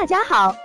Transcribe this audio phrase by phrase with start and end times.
[0.00, 0.56] 大家好，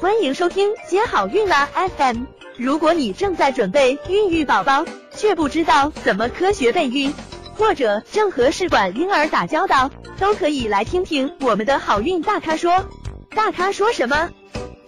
[0.00, 2.24] 欢迎收听接好运啦 FM。
[2.56, 7.14] 如果你正在准备孕育宝宝，却不知道怎么科学备孕，
[7.54, 12.84] 或者正和试管婴儿打交道，都可以来听听我们的好运大咖说。
[13.30, 14.28] 大咖说什么？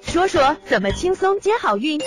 [0.03, 2.01] 说说怎么轻松接好运。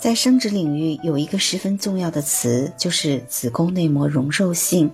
[0.00, 4.90] 在生殖领域有一个十分重要的词，就是子宫内膜容受性。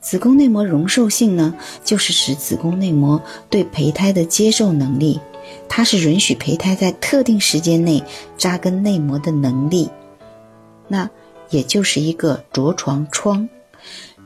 [0.00, 1.54] 子宫内膜容受性呢，
[1.84, 3.20] 就是使子宫内膜
[3.50, 5.20] 对胚胎的接受能力，
[5.68, 8.02] 它是允许胚胎在特定时间内
[8.36, 9.90] 扎根内膜的能力。
[10.86, 11.08] 那
[11.50, 13.48] 也就是一个着床窗。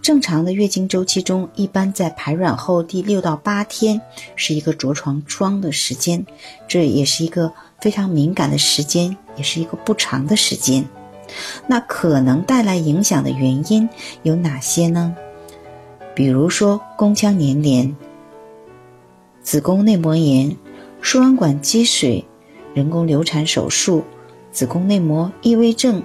[0.01, 4.01] 正常的月经周期中，一般在排卵后第六到八天
[4.35, 6.27] 是一个着床窗的时间，
[6.69, 7.53] 这也是一个。
[7.83, 10.85] 非常敏感的时间，也是一个不长的时间。
[11.67, 13.89] 那可能带来影响的原因
[14.23, 15.17] 有哪些呢？
[16.15, 17.97] 比如说宫腔粘连、
[19.43, 20.55] 子宫内膜炎、
[21.01, 22.25] 输卵管积水、
[22.75, 24.05] 人工流产手术、
[24.51, 26.03] 子宫内膜异位症、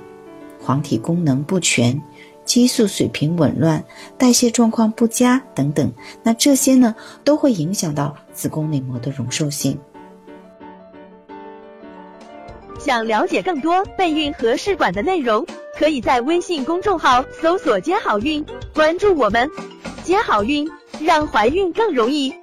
[0.61, 2.01] 黄体功能不全、
[2.45, 3.83] 激素水平紊乱、
[4.17, 5.91] 代谢状况不佳等等。
[6.23, 9.77] 那这些呢，都会影响到子宫内膜的容受性。
[12.79, 15.45] 想了解更多备孕和试管的内容，
[15.77, 19.49] 可以在微信公众号搜索“接好运”，关注我们，
[20.07, 20.65] 接好运，
[21.01, 22.33] 让怀孕更容易。